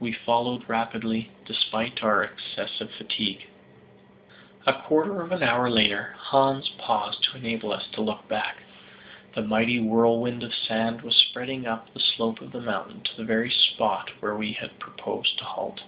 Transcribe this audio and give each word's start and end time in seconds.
We 0.00 0.12
followed 0.12 0.68
rapidly, 0.68 1.30
despite 1.46 2.02
our 2.02 2.22
excessive 2.22 2.90
fatigue. 2.90 3.46
A 4.66 4.74
quarter 4.82 5.22
of 5.22 5.32
an 5.32 5.42
hour 5.42 5.70
later 5.70 6.14
Hans 6.18 6.68
paused 6.76 7.22
to 7.24 7.38
enable 7.38 7.72
us 7.72 7.86
to 7.92 8.02
look 8.02 8.28
back. 8.28 8.58
The 9.34 9.40
mighty 9.40 9.80
whirlwind 9.80 10.42
of 10.42 10.54
sand 10.54 11.00
was 11.00 11.16
spreading 11.16 11.64
up 11.66 11.90
the 11.94 12.00
slope 12.00 12.42
of 12.42 12.52
the 12.52 12.60
mountain 12.60 13.00
to 13.02 13.16
the 13.16 13.24
very 13.24 13.50
spot 13.50 14.10
where 14.20 14.34
we 14.36 14.52
had 14.52 14.78
proposed 14.78 15.38
to 15.38 15.44
halt. 15.44 15.80